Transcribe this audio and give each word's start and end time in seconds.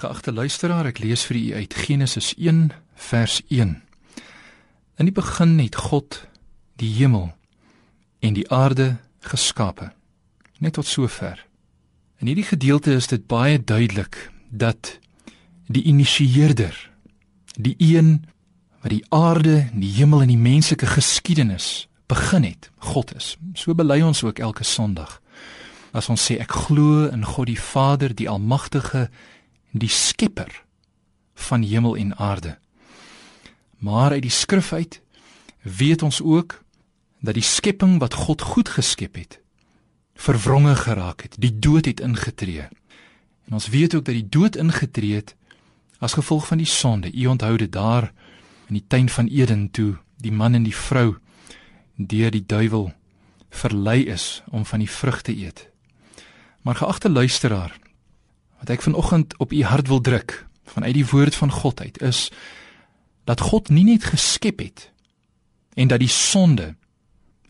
Geagte 0.00 0.32
luisteraar, 0.32 0.86
ek 0.88 1.02
lees 1.04 1.26
vir 1.28 1.36
u 1.36 1.40
uit 1.60 1.74
Genesis 1.76 2.30
1 2.40 2.70
vers 3.04 3.34
1. 3.52 3.74
In 4.96 5.08
die 5.10 5.12
begin 5.12 5.58
het 5.60 5.74
God 5.76 6.22
die 6.80 6.88
hemel 6.94 7.26
en 8.24 8.32
die 8.32 8.46
aarde 8.48 8.94
geskape. 9.28 9.90
Net 10.56 10.78
tot 10.78 10.88
sover. 10.88 11.42
In 12.16 12.30
hierdie 12.32 12.46
gedeelte 12.48 12.94
is 12.96 13.10
dit 13.12 13.26
baie 13.28 13.58
duidelik 13.60 14.16
dat 14.48 14.94
die 15.68 15.84
initieerder, 15.84 16.72
die 17.60 17.76
een 17.76 18.22
wat 18.80 18.94
die 18.94 19.04
aarde, 19.12 19.66
die 19.76 19.92
hemel 19.98 20.24
en 20.24 20.32
die 20.32 20.40
menslike 20.40 20.88
geskiedenis 20.88 21.90
begin 22.08 22.46
het, 22.48 22.70
God 22.88 23.12
is. 23.20 23.34
So 23.52 23.76
bely 23.76 24.00
ons 24.00 24.24
ook 24.24 24.40
elke 24.40 24.64
Sondag. 24.64 25.18
As 25.92 26.08
ons 26.08 26.24
sê 26.24 26.38
ek 26.40 26.56
glo 26.70 27.04
in 27.12 27.28
God 27.34 27.52
die 27.52 27.60
Vader, 27.60 28.16
die 28.16 28.30
almagtige, 28.32 29.10
die 29.70 29.88
skepper 29.88 30.64
van 31.34 31.62
hemel 31.62 31.96
en 31.96 32.16
aarde. 32.16 32.58
Maar 33.78 34.10
uit 34.10 34.22
die 34.22 34.30
skrif 34.30 34.72
uit 34.72 35.00
weet 35.62 36.02
ons 36.02 36.22
ook 36.22 36.62
dat 37.20 37.34
die 37.34 37.42
skepping 37.42 37.98
wat 37.98 38.14
God 38.14 38.40
goed 38.40 38.68
geskep 38.68 39.14
het, 39.14 39.40
verwronge 40.14 40.76
geraak 40.76 41.22
het, 41.22 41.36
die 41.38 41.58
dood 41.58 41.84
het 41.84 42.00
ingetree. 42.00 42.68
En 43.46 43.52
ons 43.52 43.68
weet 43.68 43.94
ook 43.94 44.04
dat 44.04 44.14
die 44.14 44.28
dood 44.28 44.56
ingetree 44.56 45.14
het 45.14 45.34
as 45.98 46.12
gevolg 46.12 46.46
van 46.46 46.58
die 46.58 46.66
sonde. 46.66 47.12
U 47.12 47.26
onthou 47.26 47.56
dit 47.56 47.72
daar 47.72 48.12
in 48.66 48.74
die 48.74 48.84
tuin 48.86 49.08
van 49.08 49.26
Eden 49.26 49.70
toe 49.70 49.96
die 50.16 50.32
man 50.32 50.54
en 50.54 50.62
die 50.62 50.76
vrou 50.76 51.16
deur 51.96 52.30
die 52.30 52.44
duiwel 52.46 52.92
verlei 53.50 54.04
is 54.06 54.42
om 54.48 54.64
van 54.64 54.78
die 54.78 54.90
vrug 54.90 55.22
te 55.22 55.36
eet. 55.36 55.68
Maar 56.62 56.74
geagte 56.74 57.10
luisteraar, 57.10 57.78
wat 58.60 58.70
ek 58.70 58.84
vanoggend 58.84 59.36
op 59.40 59.52
u 59.52 59.62
hart 59.64 59.88
wil 59.88 60.00
druk 60.00 60.46
vanuit 60.70 60.94
die 60.94 61.06
woord 61.06 61.34
van 61.34 61.50
God 61.50 61.80
uit 61.80 62.00
is 62.04 62.28
dat 63.24 63.40
God 63.40 63.68
nie 63.68 63.84
net 63.84 64.04
geskep 64.12 64.60
het 64.62 64.90
en 65.74 65.88
dat 65.88 66.02
die 66.02 66.12
sonde 66.12 66.74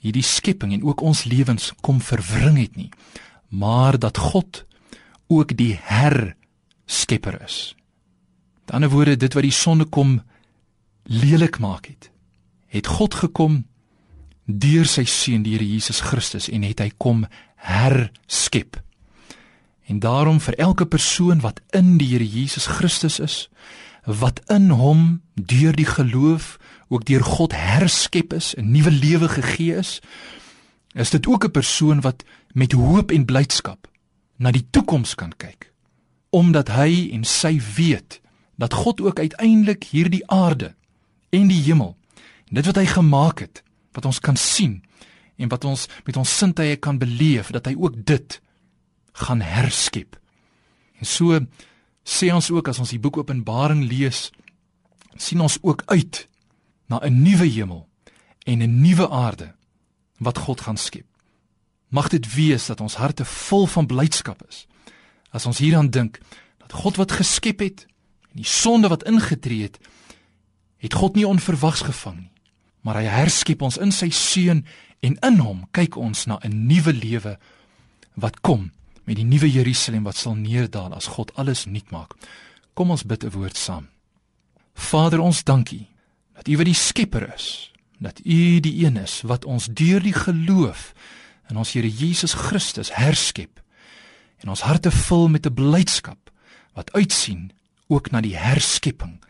hierdie 0.00 0.24
skepping 0.24 0.72
en 0.72 0.84
ook 0.84 1.02
ons 1.04 1.24
lewens 1.28 1.72
kom 1.84 2.00
verwring 2.00 2.58
het 2.58 2.76
nie, 2.76 2.88
maar 3.48 3.98
dat 4.00 4.18
God 4.32 4.64
ook 5.28 5.54
die 5.56 5.76
herskepper 5.82 7.36
is. 7.44 7.74
Met 8.64 8.74
ander 8.74 8.92
woorde, 8.92 9.16
dit 9.16 9.34
wat 9.36 9.44
die 9.46 9.54
sonde 9.54 9.84
kom 9.84 10.20
lelik 11.04 11.58
maak 11.60 11.90
het, 11.90 12.10
het 12.72 12.86
God 12.86 13.14
gekom 13.14 13.64
deur 14.46 14.88
sy 14.88 15.04
seun 15.06 15.44
die 15.46 15.54
Here 15.54 15.66
Jesus 15.66 16.00
Christus 16.02 16.48
en 16.50 16.64
het 16.66 16.80
hy 16.82 16.90
kom 16.98 17.26
herskep. 17.60 18.80
En 19.91 19.98
daarom 19.98 20.41
vir 20.41 20.55
elke 20.55 20.86
persoon 20.86 21.41
wat 21.41 21.60
in 21.74 21.96
die 21.98 22.06
Here 22.12 22.27
Jesus 22.28 22.66
Christus 22.66 23.19
is, 23.19 23.36
wat 24.06 24.38
in 24.47 24.70
hom 24.70 25.22
deur 25.34 25.74
die 25.74 25.88
geloof 25.88 26.58
ook 26.88 27.05
deur 27.05 27.24
God 27.27 27.52
herskep 27.58 28.32
is, 28.32 28.55
'n 28.55 28.70
nuwe 28.70 28.91
lewe 28.91 29.28
gegee 29.28 29.74
is, 29.74 30.00
is 30.94 31.10
dit 31.10 31.27
ook 31.27 31.44
'n 31.44 31.50
persoon 31.50 32.00
wat 32.00 32.24
met 32.52 32.72
hoop 32.72 33.10
en 33.10 33.24
blydskap 33.24 33.88
na 34.36 34.50
die 34.50 34.66
toekoms 34.70 35.14
kan 35.14 35.32
kyk, 35.36 35.72
omdat 36.30 36.69
hy 36.69 37.10
en 37.12 37.25
sy 37.25 37.60
weet 37.77 38.20
dat 38.56 38.75
God 38.75 39.00
ook 39.00 39.19
uiteindelik 39.19 39.84
hierdie 39.84 40.27
aarde 40.27 40.75
en 41.30 41.48
die 41.48 41.62
hemel, 41.62 41.97
dit 42.50 42.66
wat 42.66 42.77
hy 42.77 42.86
gemaak 42.86 43.38
het, 43.38 43.62
wat 43.92 44.04
ons 44.04 44.20
kan 44.20 44.36
sien 44.36 44.82
en 45.36 45.48
wat 45.48 45.64
ons 45.64 45.88
met 46.04 46.16
ons 46.16 46.38
sintuie 46.38 46.77
kan 46.77 46.98
beleef, 46.98 47.50
dat 47.50 47.66
hy 47.66 47.75
ook 47.78 48.06
dit 48.06 48.41
gaan 49.12 49.41
herskep. 49.41 50.19
En 50.98 51.06
so 51.06 51.41
sê 52.05 52.33
ons 52.33 52.50
ook 52.50 52.69
as 52.69 52.78
ons 52.78 52.91
die 52.91 53.00
boek 53.00 53.16
Openbaring 53.16 53.84
lees, 53.89 54.30
sien 55.16 55.41
ons 55.41 55.58
ook 55.62 55.83
uit 55.86 56.28
na 56.89 57.00
'n 57.03 57.22
nuwe 57.22 57.47
hemel 57.47 57.88
en 58.47 58.62
'n 58.62 58.81
nuwe 58.81 59.11
aarde 59.11 59.55
wat 60.19 60.38
God 60.38 60.60
gaan 60.60 60.76
skep. 60.76 61.06
Mag 61.88 62.09
dit 62.09 62.34
wees 62.34 62.66
dat 62.66 62.81
ons 62.81 62.94
harte 62.94 63.25
vol 63.25 63.66
van 63.66 63.87
blydskap 63.87 64.43
is 64.49 64.66
as 65.31 65.47
ons 65.47 65.59
hieraan 65.59 65.91
dink 65.91 66.19
dat 66.59 66.72
God 66.72 66.97
wat 66.97 67.12
geskep 67.12 67.62
het 67.62 67.87
en 68.31 68.43
die 68.43 68.47
sonde 68.47 68.88
wat 68.88 69.03
ingetree 69.03 69.62
het, 69.62 69.78
het 70.76 70.94
God 70.94 71.15
nie 71.15 71.26
onverwags 71.26 71.81
gevang 71.87 72.16
nie, 72.16 72.32
maar 72.81 72.94
hy 72.94 73.04
herskep 73.04 73.62
ons 73.62 73.78
in 73.78 73.93
sy 73.93 74.10
seun 74.10 74.65
en 75.00 75.16
in 75.26 75.38
hom 75.38 75.66
kyk 75.76 75.97
ons 75.97 76.26
na 76.26 76.38
'n 76.43 76.66
nuwe 76.66 76.93
lewe 76.93 77.38
wat 78.15 78.41
kom 78.41 78.70
met 79.05 79.16
die 79.16 79.25
nuwe 79.25 79.50
Jerusalem 79.50 80.03
wat 80.03 80.16
sal 80.16 80.34
neerdal 80.34 80.94
as 80.94 81.06
God 81.06 81.34
alles 81.34 81.65
nuut 81.66 81.91
maak. 81.91 82.15
Kom 82.75 82.91
ons 82.91 83.05
bid 83.05 83.25
'n 83.25 83.31
woord 83.31 83.56
saam. 83.56 83.88
Vader, 84.75 85.21
ons 85.21 85.44
dankie 85.44 85.88
dat 86.34 86.49
U 86.49 86.56
wat 86.56 86.66
die 86.66 86.75
Skepper 86.75 87.34
is, 87.34 87.72
dat 87.99 88.21
U 88.25 88.61
die 88.61 88.87
een 88.87 88.97
is 88.97 89.21
wat 89.22 89.44
ons 89.44 89.66
deur 89.66 90.00
die 90.00 90.12
geloof 90.12 90.94
in 91.50 91.56
ons 91.56 91.72
Here 91.72 91.91
Jesus 91.91 92.33
Christus 92.33 92.94
herskep 92.94 93.61
en 94.41 94.49
ons 94.49 94.65
harte 94.65 94.91
vul 94.91 95.28
met 95.28 95.47
'n 95.47 95.55
blydskap 95.55 96.31
wat 96.72 96.93
uitsien 96.93 97.53
ook 97.88 98.11
na 98.11 98.21
die 98.21 98.37
herskepping 98.37 99.21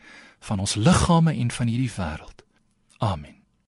van 0.40 0.58
ons 0.58 0.74
liggame 0.74 1.34
en 1.34 1.50
van 1.50 1.66
hierdie 1.66 1.92
wêreld. 1.96 2.44
Amen. 2.98 3.39